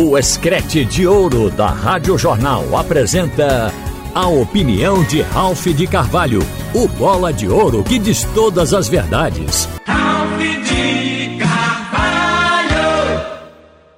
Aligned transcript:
O 0.00 0.16
Escrete 0.16 0.84
de 0.84 1.08
Ouro 1.08 1.50
da 1.50 1.70
Rádio 1.70 2.16
Jornal 2.16 2.76
apresenta 2.76 3.74
a 4.14 4.28
opinião 4.28 5.02
de 5.02 5.22
Ralph 5.22 5.66
de 5.66 5.88
Carvalho, 5.88 6.38
o 6.72 6.86
bola 6.86 7.32
de 7.32 7.48
ouro 7.48 7.82
que 7.82 7.98
diz 7.98 8.22
todas 8.32 8.72
as 8.72 8.88
verdades. 8.88 9.68
Ralph 9.84 10.38
de 10.38 11.38
Carvalho! 11.40 13.26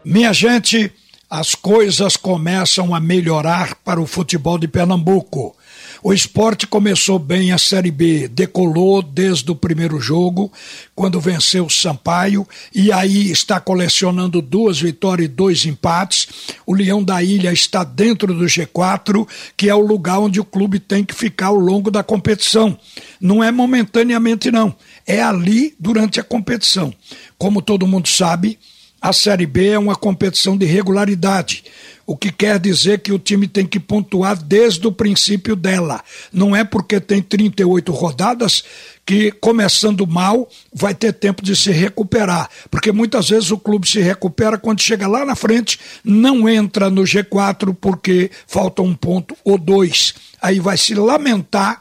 Minha 0.03 0.33
gente, 0.33 0.91
as 1.31 1.55
coisas 1.55 2.17
começam 2.17 2.93
a 2.93 2.99
melhorar 2.99 3.77
para 3.85 4.01
o 4.01 4.07
futebol 4.07 4.59
de 4.59 4.67
Pernambuco. 4.67 5.55
O 6.03 6.13
esporte 6.13 6.67
começou 6.67 7.21
bem 7.21 7.53
a 7.53 7.59
Série 7.59 7.91
B, 7.91 8.27
decolou 8.27 9.01
desde 9.01 9.49
o 9.51 9.55
primeiro 9.55 10.01
jogo, 10.01 10.51
quando 10.93 11.21
venceu 11.21 11.67
o 11.67 11.71
Sampaio, 11.71 12.49
e 12.75 12.91
aí 12.91 13.31
está 13.31 13.61
colecionando 13.61 14.43
duas 14.43 14.81
vitórias 14.81 15.27
e 15.27 15.33
dois 15.33 15.65
empates. 15.67 16.27
O 16.67 16.75
Leão 16.75 17.05
da 17.05 17.23
Ilha 17.23 17.53
está 17.53 17.85
dentro 17.85 18.35
do 18.35 18.47
G4, 18.47 19.29
que 19.57 19.69
é 19.69 19.75
o 19.75 19.87
lugar 19.87 20.19
onde 20.19 20.41
o 20.41 20.45
clube 20.45 20.81
tem 20.81 21.05
que 21.05 21.15
ficar 21.15 21.49
ao 21.49 21.57
longo 21.57 21.91
da 21.93 22.03
competição. 22.03 22.77
Não 23.21 23.45
é 23.45 23.53
momentaneamente, 23.53 24.51
não. 24.51 24.75
É 25.07 25.23
ali 25.23 25.77
durante 25.79 26.19
a 26.19 26.25
competição. 26.25 26.93
Como 27.39 27.63
todo 27.63 27.87
mundo 27.87 28.09
sabe, 28.09 28.59
a 29.01 29.13
Série 29.13 29.47
B 29.47 29.69
é 29.69 29.79
uma 29.79 29.97
competição 29.97 30.57
de 30.57 30.67
regularidade, 30.67 31.65
o 32.07 32.17
que 32.17 32.31
quer 32.33 32.59
dizer 32.59 32.99
que 32.99 33.13
o 33.13 33.19
time 33.19 33.47
tem 33.47 33.65
que 33.65 33.79
pontuar 33.79 34.37
desde 34.37 34.87
o 34.87 34.93
princípio 34.93 35.55
dela. 35.55 36.03
Não 36.33 36.55
é 36.55 36.65
porque 36.65 37.01
tem 37.01 37.23
38 37.23 37.93
rodadas 37.93 38.65
que, 39.07 39.31
começando 39.31 40.07
mal, 40.07 40.49
vai 40.73 40.93
ter 40.93 41.13
tempo 41.13 41.43
de 41.43 41.55
se 41.55 41.71
recuperar. 41.71 42.51
Porque 42.69 42.91
muitas 42.91 43.29
vezes 43.29 43.53
o 43.53 43.59
clube 43.59 43.89
se 43.89 44.01
recupera 44.01 44.59
quando 44.59 44.81
chega 44.81 45.07
lá 45.07 45.25
na 45.25 45.37
frente, 45.37 45.79
não 46.03 46.49
entra 46.49 46.91
no 46.91 47.03
G4 47.03 47.77
porque 47.81 48.31
falta 48.47 48.83
um 48.83 48.95
ponto 48.95 49.37
ou 49.45 49.57
dois. 49.57 50.15
Aí 50.43 50.59
vai 50.59 50.77
se 50.77 50.95
lamentar 50.95 51.81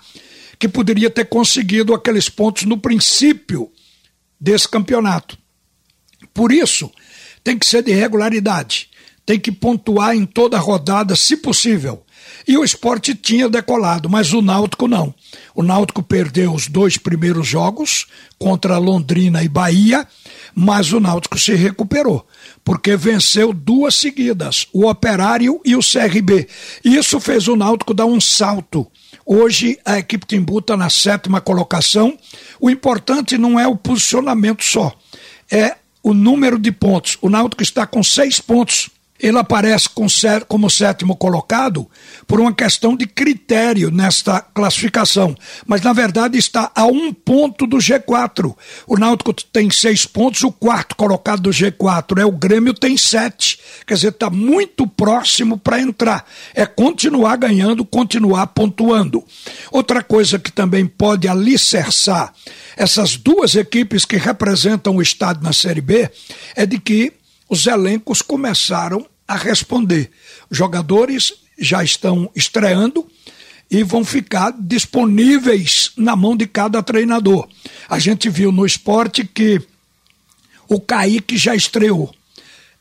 que 0.59 0.67
poderia 0.67 1.09
ter 1.09 1.25
conseguido 1.25 1.93
aqueles 1.93 2.29
pontos 2.29 2.65
no 2.65 2.77
princípio 2.77 3.71
desse 4.39 4.69
campeonato. 4.69 5.37
Por 6.39 6.53
isso 6.53 6.89
tem 7.43 7.57
que 7.57 7.65
ser 7.65 7.83
de 7.83 7.91
regularidade, 7.91 8.87
tem 9.25 9.37
que 9.37 9.51
pontuar 9.51 10.15
em 10.15 10.25
toda 10.25 10.55
a 10.55 10.59
rodada, 10.61 11.13
se 11.13 11.35
possível. 11.35 12.01
E 12.47 12.57
o 12.57 12.63
esporte 12.63 13.13
tinha 13.13 13.49
decolado, 13.49 14.09
mas 14.09 14.31
o 14.31 14.41
Náutico 14.41 14.87
não. 14.87 15.13
O 15.53 15.61
Náutico 15.61 16.01
perdeu 16.01 16.53
os 16.53 16.69
dois 16.69 16.95
primeiros 16.97 17.45
jogos 17.45 18.07
contra 18.37 18.77
Londrina 18.77 19.43
e 19.43 19.49
Bahia, 19.49 20.07
mas 20.55 20.93
o 20.93 21.01
Náutico 21.01 21.37
se 21.37 21.53
recuperou, 21.55 22.25
porque 22.63 22.95
venceu 22.95 23.51
duas 23.51 23.95
seguidas, 23.95 24.65
o 24.71 24.87
Operário 24.87 25.59
e 25.65 25.75
o 25.75 25.81
CRB. 25.81 26.47
Isso 26.85 27.19
fez 27.19 27.49
o 27.49 27.57
Náutico 27.57 27.93
dar 27.93 28.05
um 28.05 28.21
salto. 28.21 28.87
Hoje 29.25 29.77
a 29.83 29.99
equipe 29.99 30.25
Timbu 30.25 30.59
está 30.59 30.77
na 30.77 30.89
sétima 30.89 31.41
colocação. 31.41 32.17
O 32.61 32.69
importante 32.69 33.37
não 33.37 33.59
é 33.59 33.67
o 33.67 33.75
posicionamento 33.75 34.63
só, 34.63 34.97
é 35.51 35.75
o 36.01 36.13
número 36.13 36.57
de 36.57 36.71
pontos. 36.71 37.17
O 37.21 37.29
Náutico 37.29 37.63
está 37.63 37.85
com 37.85 38.01
seis 38.03 38.39
pontos. 38.39 38.89
Ele 39.19 39.37
aparece 39.37 39.89
com, 39.89 40.07
como 40.47 40.69
sétimo 40.69 41.15
colocado 41.15 41.89
por 42.25 42.39
uma 42.39 42.53
questão 42.53 42.95
de 42.95 43.05
critério 43.05 43.91
nesta 43.91 44.39
classificação. 44.39 45.35
Mas, 45.65 45.81
na 45.81 45.93
verdade, 45.93 46.37
está 46.37 46.71
a 46.73 46.85
um 46.85 47.13
ponto 47.13 47.67
do 47.67 47.77
G4. 47.77 48.55
O 48.87 48.97
Náutico 48.97 49.33
tem 49.33 49.69
seis 49.69 50.05
pontos, 50.05 50.43
o 50.43 50.51
quarto 50.51 50.95
colocado 50.95 51.41
do 51.41 51.49
G4 51.49 52.19
é 52.21 52.25
o 52.25 52.31
Grêmio, 52.31 52.73
tem 52.73 52.95
sete. 52.95 53.59
Quer 53.85 53.95
dizer, 53.95 54.09
está 54.09 54.29
muito 54.29 54.87
próximo 54.87 55.57
para 55.57 55.81
entrar. 55.81 56.25
É 56.53 56.65
continuar 56.65 57.35
ganhando, 57.35 57.83
continuar 57.83 58.47
pontuando. 58.47 59.23
Outra 59.71 60.01
coisa 60.01 60.39
que 60.39 60.51
também 60.51 60.85
pode 60.85 61.27
alicerçar 61.27 62.33
essas 62.79 63.17
duas 63.17 63.55
equipes 63.55 64.05
que 64.05 64.15
representam 64.15 64.95
o 64.95 65.01
estado 65.01 65.43
na 65.43 65.51
Série 65.51 65.81
B 65.81 66.09
é 66.55 66.65
de 66.65 66.79
que 66.79 67.11
os 67.49 67.65
elencos 67.65 68.21
começaram 68.21 69.05
a 69.27 69.35
responder. 69.35 70.11
Jogadores 70.51 71.33
já 71.57 71.83
estão 71.83 72.29
estreando 72.35 73.05
e 73.69 73.83
vão 73.83 74.03
ficar 74.03 74.53
disponíveis 74.57 75.91
na 75.97 76.15
mão 76.15 76.35
de 76.35 76.47
cada 76.47 76.81
treinador. 76.81 77.47
A 77.87 77.99
gente 77.99 78.29
viu 78.29 78.51
no 78.51 78.65
esporte 78.65 79.25
que 79.25 79.61
o 80.67 80.79
Kaique 80.79 81.37
já 81.37 81.55
estreou. 81.55 82.13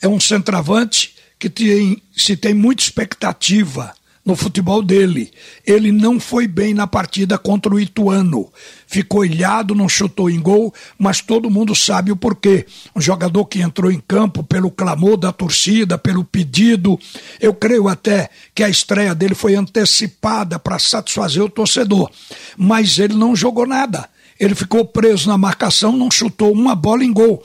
É 0.01 0.07
um 0.07 0.21
centroavante 0.21 1.15
que 1.39 1.49
tem, 1.49 2.03
se 2.17 2.37
tem 2.37 2.55
muita 2.55 2.83
expectativa 2.83 3.95
no 4.29 4.37
futebol 4.37 4.83
dele. 4.83 5.31
Ele 5.67 5.91
não 5.91 6.21
foi 6.21 6.47
bem 6.47 6.75
na 6.75 6.87
partida 6.87 7.39
contra 7.39 7.75
o 7.75 7.81
Ituano. 7.81 8.53
Ficou 8.87 9.25
ilhado, 9.25 9.75
não 9.75 9.89
chutou 9.89 10.29
em 10.29 10.39
gol, 10.39 10.73
mas 10.99 11.23
todo 11.23 11.51
mundo 11.51 11.75
sabe 11.75 12.13
o 12.13 12.17
porquê. 12.17 12.67
Um 12.95 13.01
jogador 13.01 13.47
que 13.47 13.63
entrou 13.63 13.91
em 13.91 13.99
campo 14.07 14.45
pelo 14.45 14.71
clamor 14.71 15.17
da 15.17 15.33
torcida, 15.33 15.97
pelo 15.97 16.23
pedido. 16.23 17.01
Eu 17.41 17.55
creio 17.55 17.89
até 17.89 18.29
que 18.55 18.63
a 18.63 18.69
estreia 18.69 19.15
dele 19.15 19.35
foi 19.35 19.55
antecipada 19.55 20.59
para 20.59 20.79
satisfazer 20.79 21.43
o 21.43 21.49
torcedor. 21.49 22.11
Mas 22.55 22.99
ele 22.99 23.15
não 23.15 23.35
jogou 23.35 23.67
nada. 23.67 24.11
Ele 24.39 24.55
ficou 24.55 24.85
preso 24.85 25.27
na 25.27 25.39
marcação, 25.39 25.97
não 25.97 26.11
chutou 26.11 26.53
uma 26.53 26.75
bola 26.75 27.03
em 27.03 27.13
gol. 27.15 27.43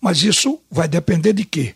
Mas 0.00 0.22
isso 0.22 0.60
vai 0.70 0.86
depender 0.86 1.32
de 1.32 1.44
quê? 1.44 1.74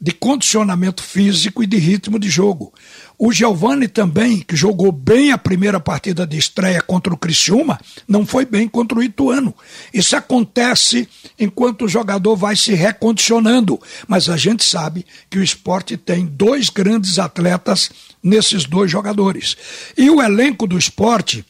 de 0.00 0.12
condicionamento 0.12 1.02
físico 1.02 1.62
e 1.62 1.66
de 1.66 1.76
ritmo 1.76 2.18
de 2.18 2.28
jogo. 2.28 2.72
O 3.18 3.32
Giovani 3.32 3.88
também, 3.88 4.38
que 4.38 4.54
jogou 4.54 4.92
bem 4.92 5.32
a 5.32 5.38
primeira 5.38 5.80
partida 5.80 6.24
de 6.24 6.38
estreia 6.38 6.80
contra 6.80 7.12
o 7.12 7.16
Criciúma, 7.16 7.80
não 8.06 8.24
foi 8.24 8.44
bem 8.44 8.68
contra 8.68 8.96
o 8.96 9.02
Ituano. 9.02 9.52
Isso 9.92 10.14
acontece 10.14 11.08
enquanto 11.36 11.84
o 11.84 11.88
jogador 11.88 12.36
vai 12.36 12.54
se 12.54 12.74
recondicionando, 12.74 13.80
mas 14.06 14.28
a 14.28 14.36
gente 14.36 14.64
sabe 14.64 15.04
que 15.28 15.36
o 15.36 15.42
esporte 15.42 15.96
tem 15.96 16.26
dois 16.26 16.68
grandes 16.68 17.18
atletas 17.18 17.90
nesses 18.22 18.64
dois 18.64 18.88
jogadores. 18.88 19.56
E 19.96 20.08
o 20.08 20.22
elenco 20.22 20.64
do 20.64 20.78
esporte 20.78 21.44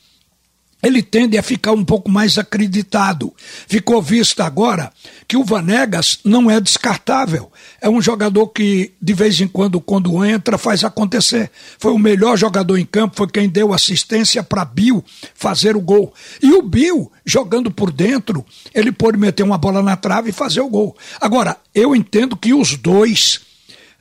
ele 0.82 1.02
tende 1.02 1.36
a 1.36 1.42
ficar 1.42 1.72
um 1.72 1.84
pouco 1.84 2.10
mais 2.10 2.38
acreditado. 2.38 3.34
Ficou 3.66 4.00
visto 4.00 4.40
agora 4.40 4.92
que 5.26 5.36
o 5.36 5.44
Vanegas 5.44 6.20
não 6.24 6.50
é 6.50 6.60
descartável. 6.60 7.50
É 7.80 7.88
um 7.88 8.00
jogador 8.00 8.48
que, 8.48 8.92
de 9.00 9.12
vez 9.12 9.40
em 9.40 9.48
quando, 9.48 9.80
quando 9.80 10.24
entra, 10.24 10.56
faz 10.56 10.84
acontecer. 10.84 11.50
Foi 11.78 11.92
o 11.92 11.98
melhor 11.98 12.36
jogador 12.36 12.78
em 12.78 12.86
campo, 12.86 13.16
foi 13.16 13.28
quem 13.28 13.48
deu 13.48 13.72
assistência 13.72 14.42
para 14.42 14.64
Bill 14.64 15.04
fazer 15.34 15.76
o 15.76 15.80
gol. 15.80 16.14
E 16.40 16.52
o 16.52 16.62
Bill, 16.62 17.10
jogando 17.24 17.70
por 17.70 17.90
dentro, 17.90 18.46
ele 18.72 18.92
pode 18.92 19.18
meter 19.18 19.42
uma 19.42 19.58
bola 19.58 19.82
na 19.82 19.96
trave 19.96 20.30
e 20.30 20.32
fazer 20.32 20.60
o 20.60 20.68
gol. 20.68 20.96
Agora, 21.20 21.56
eu 21.74 21.94
entendo 21.94 22.36
que 22.36 22.54
os 22.54 22.76
dois 22.76 23.40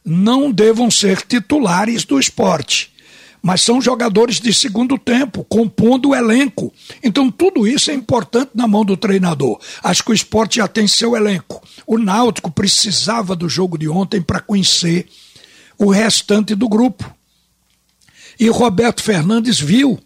não 0.05 0.51
devam 0.51 0.91
ser 0.91 1.21
titulares 1.23 2.05
do 2.05 2.19
esporte 2.19 2.95
mas 3.47 3.62
são 3.62 3.80
jogadores 3.80 4.41
de 4.41 4.53
segundo 4.53 4.97
tempo, 4.97 5.41
compondo 5.46 6.09
o 6.09 6.16
elenco. 6.16 6.74
Então 7.02 7.31
tudo 7.31 7.66
isso 7.66 7.90
é 7.90 7.94
importante 7.94 8.52
na 8.53 8.68
mão 8.68 8.84
do 8.84 8.97
treinador. 8.97 9.58
Acho 9.81 10.03
que 10.03 10.12
o 10.12 10.13
esporte 10.13 10.58
já 10.58 10.68
tem 10.68 10.85
seu 10.85 11.16
elenco. 11.16 11.66
O 11.88 11.97
Náutico 11.97 12.52
precisava 12.52 13.38
do 13.38 13.47
jogo 13.47 13.78
de 13.78 13.88
ontem 13.88 14.22
para 14.22 14.41
conhecer 14.41 15.08
o 15.78 15.90
restante 15.90 16.56
do 16.56 16.68
grupo. 16.68 17.09
E 18.38 18.50
Roberto 18.50 19.02
Fernandes 19.02 19.62
viu 19.62 19.97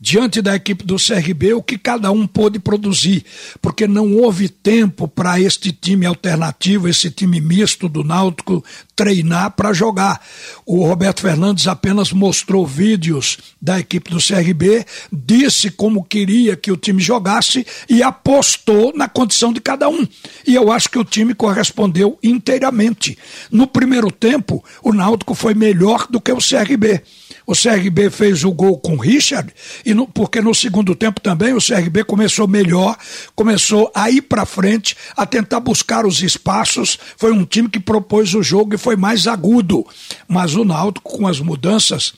diante 0.00 0.40
da 0.40 0.56
equipe 0.56 0.84
do 0.84 0.96
CRB 0.96 1.52
o 1.52 1.62
que 1.62 1.76
cada 1.76 2.10
um 2.10 2.26
pôde 2.26 2.58
produzir, 2.58 3.24
porque 3.60 3.86
não 3.86 4.16
houve 4.16 4.48
tempo 4.48 5.06
para 5.06 5.38
este 5.38 5.70
time 5.70 6.06
alternativo, 6.06 6.88
esse 6.88 7.10
time 7.10 7.40
misto 7.40 7.88
do 7.88 8.02
Náutico 8.02 8.64
treinar 8.96 9.50
para 9.52 9.72
jogar. 9.72 10.20
O 10.64 10.86
Roberto 10.86 11.20
Fernandes 11.20 11.66
apenas 11.66 12.12
mostrou 12.12 12.66
vídeos 12.66 13.38
da 13.60 13.78
equipe 13.78 14.10
do 14.10 14.18
CRB, 14.18 14.86
disse 15.12 15.70
como 15.70 16.04
queria 16.04 16.56
que 16.56 16.72
o 16.72 16.76
time 16.76 17.02
jogasse 17.02 17.66
e 17.88 18.02
apostou 18.02 18.92
na 18.96 19.08
condição 19.08 19.52
de 19.52 19.60
cada 19.60 19.88
um. 19.88 20.06
E 20.46 20.54
eu 20.54 20.72
acho 20.72 20.88
que 20.88 20.98
o 20.98 21.04
time 21.04 21.34
correspondeu 21.34 22.18
inteiramente. 22.22 23.18
No 23.50 23.66
primeiro 23.66 24.10
tempo, 24.10 24.64
o 24.82 24.92
Náutico 24.92 25.34
foi 25.34 25.54
melhor 25.54 26.06
do 26.08 26.20
que 26.20 26.32
o 26.32 26.38
CRB. 26.38 27.02
O 27.50 27.52
CRB 27.52 28.10
fez 28.10 28.44
o 28.44 28.52
gol 28.52 28.78
com 28.78 28.94
o 28.94 29.00
Richard, 29.00 29.52
e 29.84 29.92
no, 29.92 30.06
porque 30.06 30.40
no 30.40 30.54
segundo 30.54 30.94
tempo 30.94 31.20
também 31.20 31.52
o 31.52 31.58
CRB 31.58 32.04
começou 32.04 32.46
melhor, 32.46 32.96
começou 33.34 33.90
a 33.92 34.08
ir 34.08 34.22
para 34.22 34.46
frente, 34.46 34.96
a 35.16 35.26
tentar 35.26 35.58
buscar 35.58 36.06
os 36.06 36.22
espaços. 36.22 36.96
Foi 37.16 37.32
um 37.32 37.44
time 37.44 37.68
que 37.68 37.80
propôs 37.80 38.34
o 38.34 38.42
jogo 38.44 38.76
e 38.76 38.78
foi 38.78 38.94
mais 38.94 39.26
agudo. 39.26 39.84
Mas 40.28 40.54
o 40.54 40.64
Náutico, 40.64 41.10
com 41.10 41.26
as 41.26 41.40
mudanças, 41.40 42.12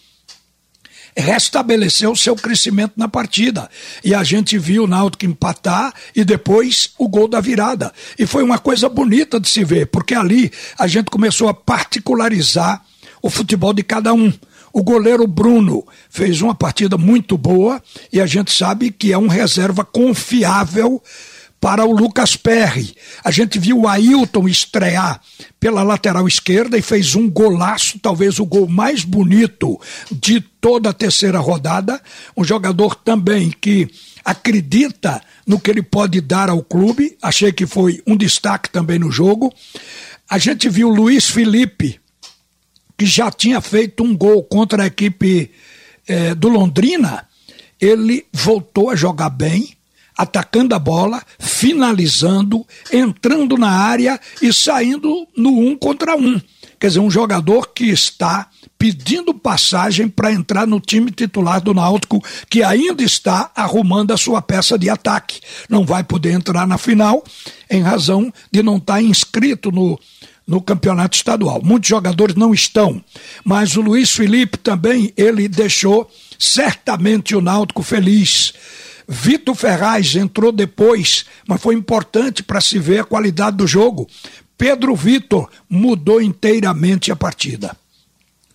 restabeleceu 1.16 2.14
seu 2.14 2.36
crescimento 2.36 2.92
na 2.98 3.08
partida. 3.08 3.70
E 4.04 4.14
a 4.14 4.22
gente 4.22 4.58
viu 4.58 4.84
o 4.84 4.86
Náutico 4.86 5.24
empatar 5.24 5.94
e 6.14 6.26
depois 6.26 6.90
o 6.98 7.08
gol 7.08 7.26
da 7.26 7.40
virada. 7.40 7.90
E 8.18 8.26
foi 8.26 8.42
uma 8.42 8.58
coisa 8.58 8.86
bonita 8.86 9.40
de 9.40 9.48
se 9.48 9.64
ver, 9.64 9.86
porque 9.86 10.14
ali 10.14 10.52
a 10.78 10.86
gente 10.86 11.06
começou 11.06 11.48
a 11.48 11.54
particularizar 11.54 12.84
o 13.22 13.30
futebol 13.30 13.72
de 13.72 13.82
cada 13.82 14.12
um. 14.12 14.30
O 14.72 14.82
goleiro 14.82 15.26
Bruno 15.26 15.86
fez 16.08 16.40
uma 16.40 16.54
partida 16.54 16.96
muito 16.96 17.36
boa 17.36 17.82
e 18.12 18.20
a 18.20 18.26
gente 18.26 18.52
sabe 18.56 18.90
que 18.90 19.12
é 19.12 19.18
um 19.18 19.26
reserva 19.26 19.84
confiável 19.84 21.02
para 21.62 21.84
o 21.84 21.92
Lucas 21.92 22.34
Perry. 22.34 22.92
A 23.22 23.30
gente 23.30 23.56
viu 23.56 23.82
o 23.82 23.88
Ailton 23.88 24.48
estrear 24.48 25.20
pela 25.60 25.84
lateral 25.84 26.26
esquerda 26.26 26.76
e 26.76 26.82
fez 26.82 27.14
um 27.14 27.30
golaço, 27.30 28.00
talvez 28.00 28.40
o 28.40 28.44
gol 28.44 28.66
mais 28.66 29.04
bonito 29.04 29.80
de 30.10 30.40
toda 30.40 30.90
a 30.90 30.92
terceira 30.92 31.38
rodada. 31.38 32.02
Um 32.36 32.42
jogador 32.42 32.96
também 32.96 33.48
que 33.48 33.88
acredita 34.24 35.22
no 35.46 35.60
que 35.60 35.70
ele 35.70 35.82
pode 35.82 36.20
dar 36.20 36.50
ao 36.50 36.64
clube. 36.64 37.16
Achei 37.22 37.52
que 37.52 37.64
foi 37.64 38.02
um 38.04 38.16
destaque 38.16 38.68
também 38.68 38.98
no 38.98 39.12
jogo. 39.12 39.52
A 40.28 40.38
gente 40.38 40.68
viu 40.68 40.88
o 40.88 40.94
Luiz 40.94 41.28
Felipe, 41.28 42.00
que 43.02 43.06
já 43.06 43.32
tinha 43.32 43.60
feito 43.60 44.04
um 44.04 44.16
gol 44.16 44.44
contra 44.44 44.84
a 44.84 44.86
equipe 44.86 45.50
eh, 46.06 46.36
do 46.36 46.48
Londrina. 46.48 47.26
Ele 47.80 48.24
voltou 48.32 48.90
a 48.90 48.94
jogar 48.94 49.28
bem 49.28 49.70
atacando 50.16 50.72
a 50.72 50.78
bola, 50.78 51.20
finalizando, 51.36 52.64
entrando 52.92 53.56
na 53.56 53.70
área 53.70 54.20
e 54.40 54.52
saindo 54.52 55.26
no 55.36 55.50
um 55.50 55.76
contra 55.76 56.14
um. 56.14 56.40
Quer 56.78 56.88
dizer, 56.88 57.00
um 57.00 57.10
jogador 57.10 57.72
que 57.72 57.86
está 57.86 58.48
pedindo 58.78 59.34
passagem 59.34 60.06
para 60.08 60.32
entrar 60.32 60.64
no 60.64 60.78
time 60.78 61.10
titular 61.10 61.60
do 61.60 61.74
Náutico, 61.74 62.22
que 62.48 62.62
ainda 62.62 63.02
está 63.02 63.50
arrumando 63.56 64.12
a 64.12 64.16
sua 64.16 64.40
peça 64.40 64.78
de 64.78 64.88
ataque. 64.88 65.40
Não 65.68 65.84
vai 65.84 66.04
poder 66.04 66.34
entrar 66.34 66.68
na 66.68 66.78
final 66.78 67.24
em 67.68 67.82
razão 67.82 68.32
de 68.52 68.62
não 68.62 68.76
estar 68.76 69.02
inscrito 69.02 69.72
no, 69.72 69.98
no 70.52 70.60
campeonato 70.60 71.16
estadual. 71.16 71.62
Muitos 71.64 71.88
jogadores 71.88 72.36
não 72.36 72.52
estão, 72.52 73.02
mas 73.42 73.74
o 73.74 73.80
Luiz 73.80 74.12
Felipe 74.12 74.58
também, 74.58 75.10
ele 75.16 75.48
deixou 75.48 76.10
certamente 76.38 77.34
o 77.34 77.40
Náutico 77.40 77.82
feliz 77.82 78.52
Vitor 79.08 79.54
Ferraz 79.54 80.14
entrou 80.14 80.52
depois, 80.52 81.24
mas 81.48 81.60
foi 81.60 81.74
importante 81.74 82.42
para 82.42 82.60
se 82.60 82.78
ver 82.78 83.00
a 83.00 83.04
qualidade 83.04 83.56
do 83.56 83.66
jogo. 83.66 84.06
Pedro 84.58 84.94
Vitor 84.94 85.48
mudou 85.68 86.20
inteiramente 86.20 87.10
a 87.10 87.16
partida. 87.16 87.74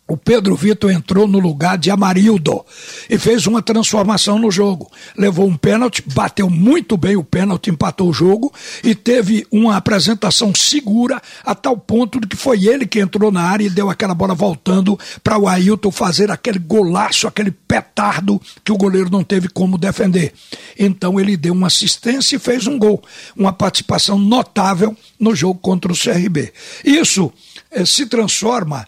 O 0.07 0.15
Pedro 0.15 0.55
Vitor 0.55 0.89
entrou 0.89 1.27
no 1.27 1.37
lugar 1.37 1.77
de 1.77 1.91
Amarildo 1.91 2.65
e 3.09 3.17
fez 3.17 3.45
uma 3.45 3.61
transformação 3.61 4.39
no 4.39 4.49
jogo. 4.49 4.89
Levou 5.17 5.45
um 5.45 5.57
pênalti, 5.57 6.01
bateu 6.05 6.49
muito 6.49 6.95
bem 6.95 7.17
o 7.17 7.23
pênalti, 7.25 7.69
empatou 7.69 8.09
o 8.09 8.13
jogo 8.13 8.53
e 8.81 8.95
teve 8.95 9.45
uma 9.51 9.75
apresentação 9.75 10.55
segura 10.55 11.21
a 11.43 11.53
tal 11.53 11.77
ponto 11.77 12.21
de 12.21 12.27
que 12.27 12.37
foi 12.37 12.65
ele 12.65 12.87
que 12.87 13.01
entrou 13.01 13.33
na 13.33 13.41
área 13.41 13.65
e 13.65 13.69
deu 13.69 13.89
aquela 13.89 14.15
bola 14.15 14.33
voltando 14.33 14.97
para 15.21 15.37
o 15.37 15.45
Ailton 15.45 15.91
fazer 15.91 16.31
aquele 16.31 16.59
golaço, 16.59 17.27
aquele 17.27 17.51
petardo 17.51 18.41
que 18.63 18.71
o 18.71 18.77
goleiro 18.77 19.09
não 19.09 19.25
teve 19.25 19.49
como 19.49 19.77
defender. 19.77 20.33
Então 20.79 21.19
ele 21.19 21.35
deu 21.35 21.51
uma 21.51 21.67
assistência 21.67 22.37
e 22.37 22.39
fez 22.39 22.65
um 22.65 22.79
gol. 22.79 23.03
Uma 23.35 23.51
participação 23.51 24.17
notável 24.17 24.95
no 25.19 25.35
jogo 25.35 25.59
contra 25.59 25.91
o 25.91 25.97
CRB. 25.97 26.53
Isso 26.85 27.29
eh, 27.69 27.85
se 27.85 28.05
transforma 28.05 28.87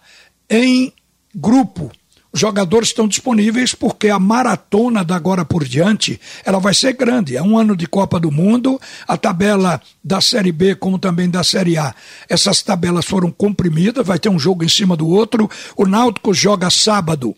em 0.50 0.94
grupo. 1.36 1.92
Os 2.32 2.40
jogadores 2.40 2.90
estão 2.90 3.08
disponíveis 3.08 3.74
porque 3.74 4.08
a 4.10 4.20
maratona 4.20 5.04
da 5.04 5.16
agora 5.16 5.44
por 5.44 5.66
diante 5.66 6.22
ela 6.46 6.60
vai 6.60 6.76
ser 6.76 6.94
grande. 6.94 7.36
É 7.36 7.42
um 7.42 7.58
ano 7.58 7.76
de 7.76 7.88
Copa 7.88 8.20
do 8.20 8.32
Mundo, 8.32 8.80
a 9.08 9.18
tabela 9.18 9.82
da 10.04 10.22
Série 10.22 10.52
B 10.52 10.76
como 10.76 11.00
também 11.00 11.28
da 11.28 11.44
Série 11.44 11.78
A. 11.78 11.94
Essas 12.30 12.62
tabelas 12.62 13.06
foram 13.06 13.32
comprimidas, 13.32 14.06
vai 14.06 14.20
ter 14.20 14.30
um 14.30 14.38
jogo 14.38 14.64
em 14.64 14.70
cima 14.70 14.96
do 14.96 15.08
outro. 15.08 15.50
O 15.76 15.88
Náutico 15.88 16.34
joga 16.34 16.70
sábado 16.70 17.36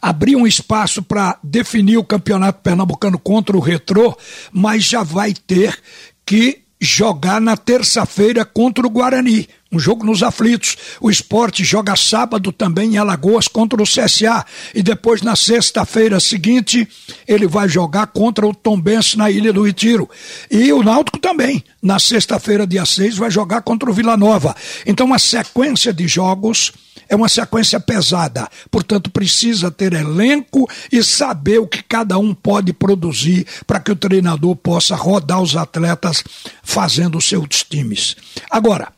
abriu 0.00 0.38
um 0.38 0.46
espaço 0.46 1.02
para 1.02 1.38
definir 1.42 1.96
o 1.96 2.04
campeonato 2.04 2.60
pernambucano 2.62 3.18
contra 3.18 3.56
o 3.56 3.60
Retrô, 3.60 4.16
mas 4.52 4.84
já 4.84 5.02
vai 5.02 5.34
ter 5.34 5.78
que 6.24 6.62
jogar 6.80 7.40
na 7.40 7.56
terça-feira 7.56 8.44
contra 8.44 8.86
o 8.86 8.90
Guarani 8.90 9.48
um 9.76 9.78
jogo 9.78 10.04
nos 10.04 10.22
aflitos. 10.22 10.76
O 11.00 11.10
esporte 11.10 11.62
joga 11.62 11.94
sábado 11.94 12.50
também 12.50 12.94
em 12.94 12.98
Alagoas 12.98 13.46
contra 13.46 13.80
o 13.80 13.86
CSA. 13.86 14.44
E 14.74 14.82
depois, 14.82 15.22
na 15.22 15.36
sexta-feira 15.36 16.18
seguinte, 16.18 16.88
ele 17.28 17.46
vai 17.46 17.68
jogar 17.68 18.08
contra 18.08 18.46
o 18.46 18.54
Tombense 18.54 19.16
na 19.16 19.30
Ilha 19.30 19.52
do 19.52 19.62
Retiro. 19.62 20.08
E 20.50 20.72
o 20.72 20.82
Náutico 20.82 21.18
também, 21.18 21.62
na 21.82 21.98
sexta-feira, 21.98 22.66
dia 22.66 22.84
6, 22.84 23.16
vai 23.16 23.30
jogar 23.30 23.62
contra 23.62 23.90
o 23.90 23.92
Vila 23.92 24.16
Nova. 24.16 24.56
Então, 24.86 25.12
a 25.12 25.18
sequência 25.18 25.92
de 25.92 26.08
jogos 26.08 26.72
é 27.08 27.14
uma 27.14 27.28
sequência 27.28 27.78
pesada. 27.78 28.48
Portanto, 28.70 29.10
precisa 29.10 29.70
ter 29.70 29.92
elenco 29.92 30.68
e 30.90 31.02
saber 31.02 31.58
o 31.58 31.66
que 31.66 31.82
cada 31.82 32.18
um 32.18 32.34
pode 32.34 32.72
produzir 32.72 33.46
para 33.66 33.80
que 33.80 33.92
o 33.92 33.96
treinador 33.96 34.56
possa 34.56 34.96
rodar 34.96 35.40
os 35.40 35.56
atletas 35.56 36.24
fazendo 36.62 37.20
seus 37.20 37.62
times. 37.62 38.16
Agora, 38.50 38.92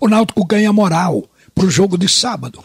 o 0.00 0.08
Náutico 0.08 0.44
ganha 0.44 0.72
moral 0.72 1.24
para 1.54 1.66
o 1.66 1.70
jogo 1.70 1.98
de 1.98 2.08
sábado. 2.08 2.62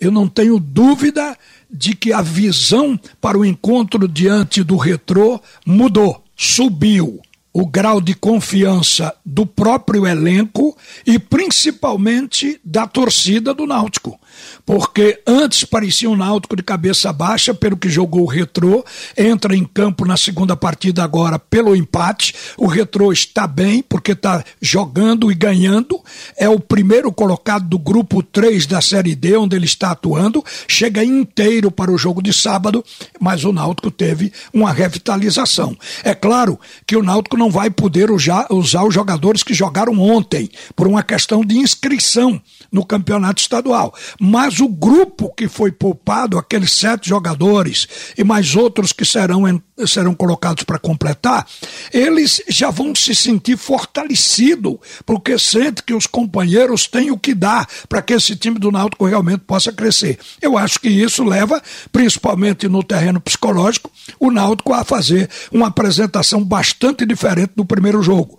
Eu 0.00 0.10
não 0.10 0.28
tenho 0.28 0.58
dúvida 0.58 1.36
de 1.70 1.94
que 1.94 2.12
a 2.12 2.20
visão 2.20 2.98
para 3.20 3.38
o 3.38 3.44
encontro 3.44 4.08
diante 4.08 4.62
do 4.62 4.76
retrô 4.76 5.40
mudou, 5.64 6.22
subiu 6.36 7.20
o 7.52 7.66
grau 7.66 8.00
de 8.00 8.14
confiança 8.14 9.14
do 9.24 9.44
próprio 9.44 10.06
elenco 10.06 10.76
e 11.06 11.18
principalmente 11.18 12.60
da 12.64 12.86
torcida 12.86 13.52
do 13.52 13.66
Náutico 13.66 14.18
porque 14.64 15.20
antes 15.26 15.64
parecia 15.64 16.08
um 16.08 16.16
Náutico 16.16 16.56
de 16.56 16.62
cabeça 16.62 17.12
baixa, 17.12 17.52
pelo 17.52 17.76
que 17.76 17.88
jogou 17.88 18.22
o 18.22 18.26
Retrô, 18.26 18.84
entra 19.16 19.56
em 19.56 19.64
campo 19.64 20.04
na 20.04 20.16
segunda 20.16 20.56
partida 20.56 21.02
agora 21.02 21.38
pelo 21.38 21.74
empate. 21.74 22.34
O 22.56 22.66
Retrô 22.66 23.12
está 23.12 23.46
bem, 23.46 23.82
porque 23.82 24.12
está 24.12 24.44
jogando 24.60 25.30
e 25.30 25.34
ganhando. 25.34 26.00
É 26.36 26.48
o 26.48 26.60
primeiro 26.60 27.12
colocado 27.12 27.68
do 27.68 27.78
grupo 27.78 28.22
3 28.22 28.66
da 28.66 28.80
Série 28.80 29.14
D, 29.14 29.36
onde 29.36 29.56
ele 29.56 29.64
está 29.64 29.90
atuando. 29.90 30.44
Chega 30.68 31.04
inteiro 31.04 31.70
para 31.70 31.90
o 31.90 31.98
jogo 31.98 32.22
de 32.22 32.32
sábado, 32.32 32.84
mas 33.20 33.44
o 33.44 33.52
Náutico 33.52 33.90
teve 33.90 34.32
uma 34.52 34.72
revitalização. 34.72 35.76
É 36.04 36.14
claro 36.14 36.58
que 36.86 36.96
o 36.96 37.02
Náutico 37.02 37.36
não 37.42 37.50
vai 37.50 37.70
poder 37.70 38.08
usar, 38.08 38.46
os 38.52 38.70
jogadores 38.70 39.42
que 39.42 39.52
jogaram 39.52 39.98
ontem, 39.98 40.48
por 40.76 40.86
uma 40.86 41.02
questão 41.02 41.44
de 41.44 41.58
inscrição 41.58 42.40
no 42.70 42.86
campeonato 42.86 43.42
estadual. 43.42 43.92
Mas 44.20 44.60
o 44.60 44.68
grupo 44.68 45.34
que 45.34 45.48
foi 45.48 45.72
poupado, 45.72 46.38
aqueles 46.38 46.72
sete 46.72 47.08
jogadores 47.08 47.88
e 48.16 48.22
mais 48.22 48.54
outros 48.54 48.92
que 48.92 49.04
serão, 49.04 49.42
serão 49.88 50.14
colocados 50.14 50.62
para 50.62 50.78
completar, 50.78 51.44
eles 51.92 52.40
já 52.48 52.70
vão 52.70 52.94
se 52.94 53.12
sentir 53.12 53.56
fortalecidos, 53.56 54.76
porque 55.04 55.36
sente 55.36 55.82
que 55.82 55.92
os 55.92 56.06
companheiros 56.06 56.86
têm 56.86 57.10
o 57.10 57.18
que 57.18 57.34
dar 57.34 57.68
para 57.88 58.02
que 58.02 58.12
esse 58.12 58.36
time 58.36 58.60
do 58.60 58.70
Náutico 58.70 59.04
realmente 59.04 59.40
possa 59.40 59.72
crescer. 59.72 60.16
Eu 60.40 60.56
acho 60.56 60.78
que 60.78 60.88
isso 60.88 61.24
leva, 61.24 61.60
principalmente 61.90 62.68
no 62.68 62.84
terreno 62.84 63.20
psicológico, 63.20 63.90
o 64.20 64.30
Náutico 64.30 64.72
a 64.72 64.84
fazer 64.84 65.28
uma 65.50 65.66
apresentação 65.66 66.44
bastante 66.44 67.04
diferente 67.04 67.31
do 67.56 67.64
primeiro 67.64 68.02
jogo. 68.02 68.38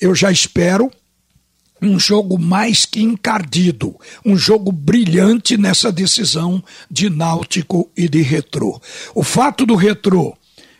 Eu 0.00 0.14
já 0.14 0.30
espero 0.30 0.90
um 1.80 1.98
jogo 1.98 2.38
mais 2.38 2.84
que 2.84 3.00
encardido, 3.00 3.94
um 4.24 4.36
jogo 4.36 4.72
brilhante 4.72 5.56
nessa 5.56 5.92
decisão 5.92 6.62
de 6.90 7.08
Náutico 7.08 7.90
e 7.96 8.08
de 8.08 8.20
Retrô. 8.22 8.80
O 9.14 9.22
fato 9.22 9.64
do 9.64 9.74
Retrô 9.74 10.36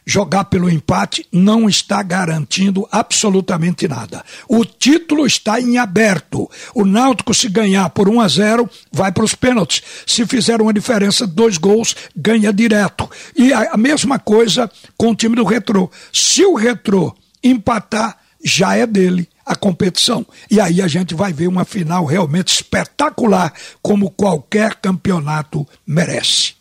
jogar 0.09 0.45
pelo 0.45 0.71
empate 0.71 1.27
não 1.31 1.69
está 1.69 2.03
garantindo 2.03 2.89
absolutamente 2.91 3.87
nada. 3.87 4.25
O 4.49 4.65
título 4.65 5.27
está 5.27 5.61
em 5.61 5.77
aberto. 5.77 6.51
O 6.75 6.87
Náutico, 6.87 7.35
se 7.35 7.47
ganhar 7.47 7.91
por 7.91 8.09
1 8.09 8.21
a 8.23 8.29
0, 8.29 8.71
vai 8.91 9.13
para 9.13 9.25
os 9.25 9.35
pênaltis. 9.35 9.83
Se 10.07 10.27
fizer 10.27 10.63
uma 10.63 10.73
diferença 10.73 11.27
dois 11.27 11.59
gols, 11.59 11.95
ganha 12.17 12.51
direto. 12.55 13.09
E 13.37 13.53
a 13.53 13.77
mesma 13.77 14.19
coisa 14.19 14.71
com 14.97 15.11
o 15.11 15.15
time 15.15 15.37
do 15.37 15.45
Retrô. 15.45 15.91
Se 16.11 16.43
o 16.43 16.55
Retrô 16.55 17.15
empatar, 17.43 18.19
já 18.45 18.77
é 18.77 18.87
dele 18.87 19.29
a 19.45 19.57
competição. 19.57 20.27
E 20.51 20.61
aí 20.61 20.83
a 20.83 20.87
gente 20.87 21.15
vai 21.15 21.33
ver 21.33 21.49
uma 21.49 21.65
final 21.65 22.05
realmente 22.05 22.49
espetacular, 22.49 23.53
como 23.83 24.11
qualquer 24.11 24.75
campeonato 24.75 25.67
merece. 25.87 26.53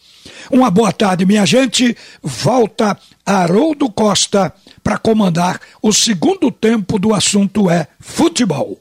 Uma 0.50 0.72
boa 0.72 0.91
tarde, 0.91 1.25
minha 1.25 1.46
gente. 1.46 1.96
Volta 2.24 2.98
Haroldo 3.25 3.89
Costa 3.89 4.53
para 4.84 4.98
comandar 4.98 5.60
o 5.81 5.91
segundo 5.91 6.50
tempo 6.50 6.98
do 6.98 7.13
assunto 7.13 7.69
é 7.69 7.88
futebol. 8.00 8.79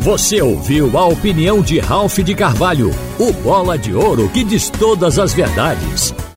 Você 0.00 0.40
ouviu 0.40 0.96
a 0.96 1.06
opinião 1.06 1.60
de 1.60 1.80
Ralph 1.80 2.18
de 2.18 2.34
Carvalho, 2.34 2.94
o 3.18 3.32
bola 3.32 3.76
de 3.76 3.92
ouro 3.92 4.28
que 4.28 4.44
diz 4.44 4.70
todas 4.70 5.18
as 5.18 5.34
verdades. 5.34 6.14